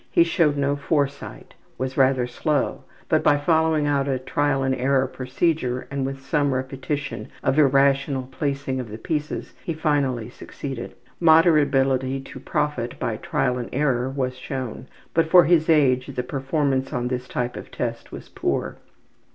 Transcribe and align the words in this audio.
He 0.09 0.23
showed 0.23 0.57
no 0.57 0.75
foresight, 0.75 1.53
was 1.77 1.95
rather 1.95 2.25
slow, 2.25 2.85
but 3.07 3.21
by 3.21 3.37
following 3.37 3.85
out 3.85 4.07
a 4.07 4.17
trial 4.17 4.63
and 4.63 4.73
error 4.73 5.05
procedure 5.05 5.85
and 5.91 6.07
with 6.07 6.21
some 6.25 6.55
repetition 6.55 7.27
of 7.43 7.59
irrational 7.59 8.23
placing 8.31 8.79
of 8.79 8.89
the 8.89 8.97
pieces 8.97 9.53
he 9.63 9.73
finally 9.75 10.27
succeeded. 10.31 10.95
Moderate 11.19 11.67
ability 11.67 12.19
to 12.19 12.39
profit 12.39 12.97
by 12.97 13.17
trial 13.17 13.59
and 13.59 13.69
error 13.71 14.09
was 14.09 14.35
shown, 14.35 14.87
but 15.13 15.29
for 15.29 15.43
his 15.43 15.69
age 15.69 16.07
the 16.07 16.23
performance 16.23 16.91
on 16.91 17.07
this 17.07 17.27
type 17.27 17.55
of 17.55 17.69
test 17.69 18.11
was 18.11 18.27
poor. 18.27 18.77